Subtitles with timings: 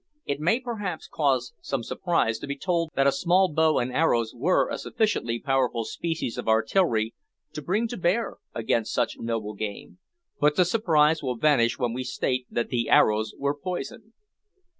[0.25, 4.33] It may perhaps cause some surprise to be told that a small bow and arrows
[4.35, 7.13] were a sufficiently powerful species of artillery
[7.53, 9.99] to bring to bear against such noble game,
[10.39, 14.13] but the surprise will vanish when we state that the arrows were poisoned.